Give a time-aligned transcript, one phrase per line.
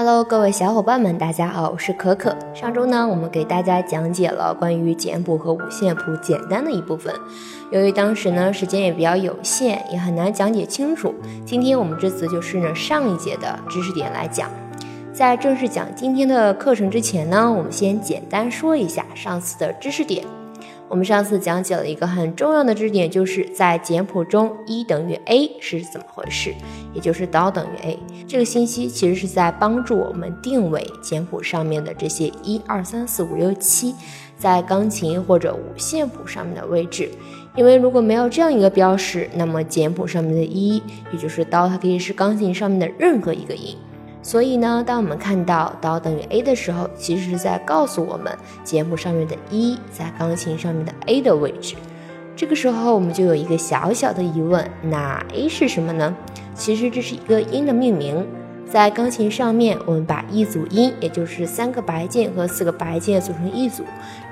[0.00, 2.32] Hello，各位小伙伴们，大家好，我是可可。
[2.54, 7.12] 上周呢，我们给大家讲解了关于简谱和五线谱简单的一部分。
[7.72, 11.12] 由于当时呢时间也比较有限，也很难讲解清楚。
[11.44, 14.48] 今天我们这次就顺着上一节的知识点来讲。
[15.12, 20.24] 在正式讲今天的课程之前呢，我们先简单说一下上次的知识点。
[20.88, 26.54] 我们上次讲解了一个很重要的知识点，就是在简谱中一等于 a 是怎么回事，
[26.94, 33.94] 也就是导等于 a 这个信息其实是在帮助我们定位简谱上面的这些一二三四五六七
[34.38, 37.10] 在钢琴或者五线谱上面的位置。
[37.54, 40.82] 因为如果没有这样一个标识，那么简谱上面的一，
[41.12, 43.76] 也就是刀，它可以是钢琴上面的任何一个音。
[44.28, 48.30] 所以呢，当我们看到导等于 a 的时候，其实是在告诉我们
[48.62, 51.76] 节目上面的一在钢琴上面的 a 的位置。
[52.36, 56.14] 这个时候我们就有一个小小的疑问，那 a 是什么呢？
[56.54, 58.26] 其实这是一个音的命名。
[58.66, 63.82] 在钢琴上面，我们把一组音，也就是三个白键和四个白键组成一组，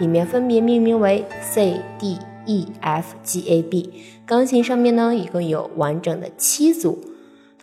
[0.00, 3.92] 里面分别命名为 C、D、E、F、G、A、B。
[4.26, 7.13] 钢琴上面呢，一共有完整的七组。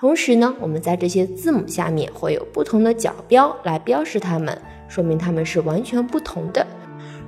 [0.01, 6.65] 同时呢，我们在这些字母下面会有不同的角标来标识它们，说明它们是完全不同的。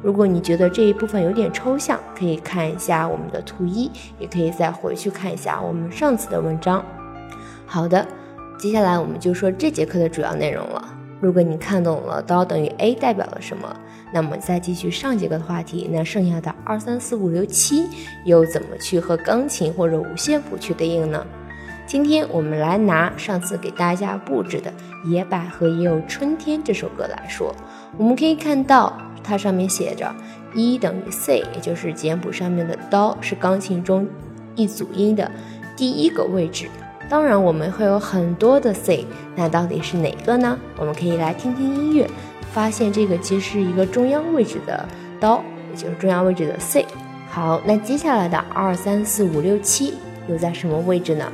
[0.02, 6.83] 如果你觉得这一部分有点抽象，可以看一下我们的图一，也可以再回去看一下我们上次的文章。
[7.67, 8.03] 好的，
[8.57, 10.83] 接下来我们就说这节课的主要内容了。
[11.21, 13.71] 如果你看懂了刀等于 a 代表了什么，
[14.11, 17.88] 那么再继续上节课的话题，那剩下的二三四五六七
[18.25, 21.23] 又怎么去和钢琴或者五线谱去对应呢？
[21.85, 24.71] 今天我们来拿上次给大家布置的
[25.09, 27.53] 《野百合也有春天》这首歌来说，
[27.97, 30.09] 我们可以看到它上面写着
[30.55, 34.07] 一等于 C，也就是简谱上面的哆是钢琴中
[34.55, 35.29] 一组音的
[35.75, 36.67] 第一个位置。
[37.09, 40.57] 当然我们会有很多的 C，那到底是哪个呢？
[40.77, 42.09] 我们可以来听听音乐，
[42.53, 44.87] 发现这个其实是一个中央位置的
[45.19, 46.85] 哆，也就是中央位置的 C。
[47.29, 49.95] 好，那接下来的二三四五六七
[50.29, 51.29] 又在什么位置呢？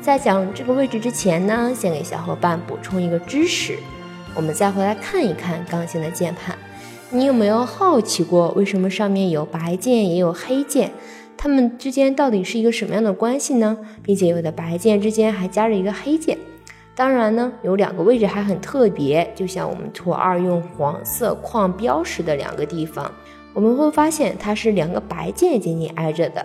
[0.00, 3.78] 在讲这个位置之前呢，先给小伙伴补充一个知识。
[4.34, 6.56] 我们再回来看一看钢琴的键盘，
[7.10, 10.90] 你有没有好奇过，为什么上面有白键也有黑键？
[11.36, 13.76] 它们之间到底是一个什么样的关系呢？
[14.02, 16.38] 并且有的白键之间还夹着一个黑键。
[16.94, 23.12] 当然呢，有两个位置还很特别，就像我们图二用黄色框标识的两个地方，
[23.52, 26.44] 我们会发现它是两个白键紧紧挨着的。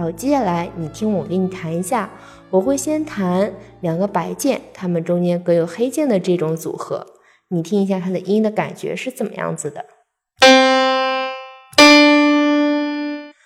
[0.00, 2.08] 好，接下来你听我给你弹一下。
[2.48, 3.52] 我会先弹
[3.82, 7.06] 两个白键，它们中间各有黑键的这种组合，
[7.50, 9.84] 你听一下它的音的感觉是怎么样子的。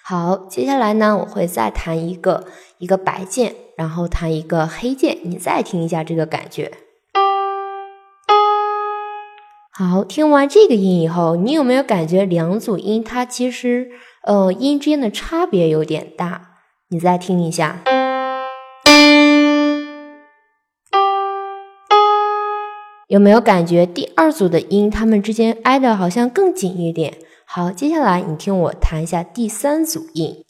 [0.05, 2.45] 好，接下来呢，我会再弹一个
[2.79, 6.71] 一个白键，然后弹一个黑键，你再听一下这个感觉。
[9.77, 13.89] 好，听完这个音以后，你有没有感觉两组音它其实
[14.23, 16.43] 呃音之间的差别有点大？
[16.91, 17.81] 你再听一下。
[23.09, 27.15] 有没有感觉第二组的音，它们之间挨的好像更紧一点？
[27.45, 30.45] 好，接下来你听我弹一下第三组音，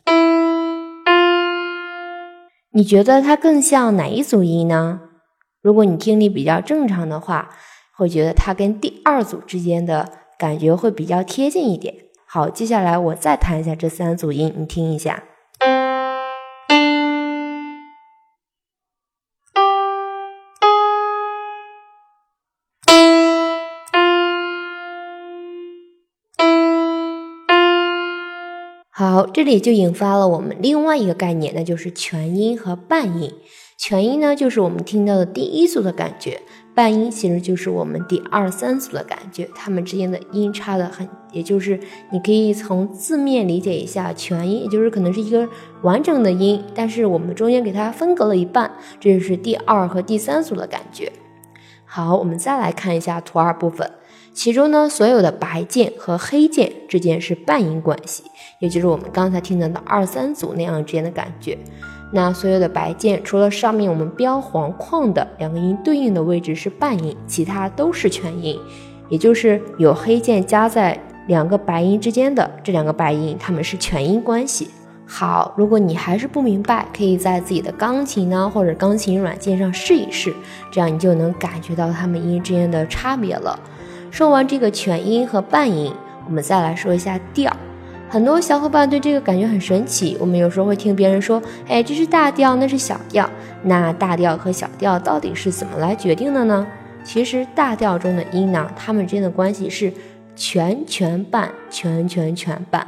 [2.75, 5.01] 你觉得它更像哪一组音呢？
[5.63, 7.49] 如果你听力比较正常的话，
[7.97, 11.94] 会觉得它跟第二组之间的感觉会比较贴近一点。
[12.27, 15.22] 好，接下来我再弹一下这三组音，你听一下。
[29.06, 33.31] 好，这里就引发了我们另外一个概念，那就是全音和半音。
[33.76, 36.38] 全音呢，就是我们听到的第一组的感觉；
[36.75, 39.47] 半音其实就是我们第二三组的感觉。
[39.54, 41.78] 它们之间的音差的很，也就是
[42.10, 45.47] 你可以从字面理解一下，全音也就是可能是一个
[45.82, 51.12] 完整的音，但是我们中间给它分隔了一半，这就是第二和第三组的感觉。
[51.84, 53.91] 好，我们再来看一下图二部分。
[54.34, 58.25] 其中呢，所有的白键和黑键之间是半音关系，
[58.59, 61.57] 也就是我们刚才听到的二三组那样之间的感觉。
[62.13, 68.59] 那所有的白键除了上面我们标黄框的两个音对应的位置是半音，其他都是全音，
[69.09, 74.69] 也就是有黑键加在两个白音之间的这两个白音，它们是全音关系。
[75.07, 80.34] 好，如果你还是不明白，可以在自己的钢琴呢或者钢琴软件上试一试，
[80.72, 83.59] 这样你就能感觉到它们音之间的差别了。
[84.15, 85.93] 说完这个全音和半音，
[86.25, 87.53] 我们再来说一下调。
[88.09, 90.16] 很多小伙伴对这个感觉很神奇。
[90.21, 93.28] 我们有时候会听别人说：“哎，这是大调，那是小调。”
[93.65, 96.65] 那大调和小调到底是怎么来决定的呢？
[97.03, 99.93] 其实大调中的音呢，它们之间的关系是
[100.37, 102.87] 全全半，全全全半，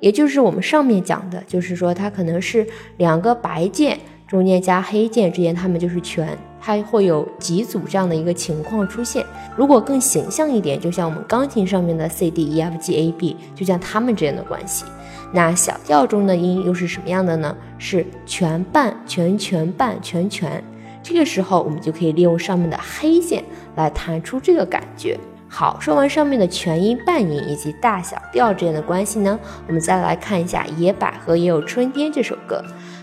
[0.00, 2.66] 也就是我们上面讲的，就是说它可能是
[2.98, 9.24] 两个白键中间加黑键之间，它们就是全，它会有几组这样的一个情况出现。
[9.56, 14.84] 如果更形象一点，就像我们钢琴上面的 C D E F G A B，就像它们之间的关系。
[15.32, 17.54] 那小调中的音又是什么样的呢？
[17.78, 20.62] 是全半全全半全全。
[21.02, 23.42] 这个时候我们就可以利用上面的黑键
[23.76, 25.18] 来弹出这个感觉。
[25.50, 32.62] 好，说完上面的全音、半音以及大小调之间的关系呢，我们再来看一下《野百合也有春天》这首歌。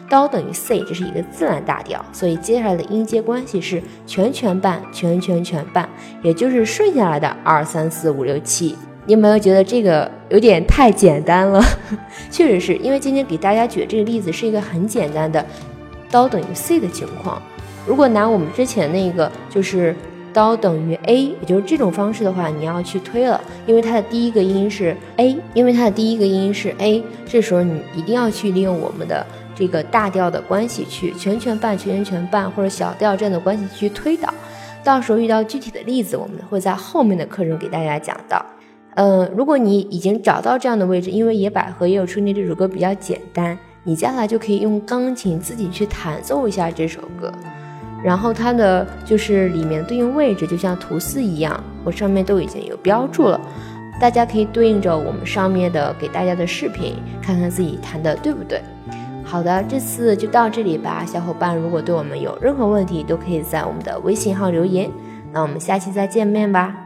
[0.09, 5.89] 哆等于 C，这是一个自然大调，所以接下来的音阶关系是全全半全全全半，
[6.21, 8.75] 也就是顺下来的二三四五六七。
[9.07, 11.63] 你有没有觉得这个有点太简单了？
[12.31, 15.45] 确实是因为今天给大家举的这个例子是一个很简单的
[16.09, 17.41] 哆等于 C 的情况。
[17.85, 19.95] 如果拿我们之前那个就是
[20.33, 29.25] 哆等于 A，也就是这种方式的话，你要去推了，因为它的第一个音是 A，因为它的第一个音是 A，这时候你一定要去利用我们的
[29.55, 34.31] 这个大调的关系去全全半全全全半或者小调这样的关系去推导。
[34.83, 38.45] 到时候遇到具体的例子，我们会在后面的课程给大家讲到。
[38.95, 47.31] 嗯，如果你已经找到这样的位置，因为《野百合也有春天》这首歌比较简单，你接下来就可以用钢琴自己去弹奏一下这首歌。
[48.03, 53.41] 然后它的就是里面对应位置，就像图四一样，我上面都已经有标注了，
[53.99, 58.61] 大家可以对应着我们上面的给大家的视频，看看自己弹的对不对。
[59.25, 64.89] 好的，这次就到这里吧，小伙伴如果对我们有任何问题，都可以在我们的微信号留言。
[65.33, 66.84] 那我们下期再见面吧。